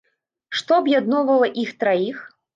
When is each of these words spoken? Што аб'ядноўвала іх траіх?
Што 0.59 0.71
аб'ядноўвала 0.85 1.51
іх 1.67 1.77
траіх? 1.85 2.17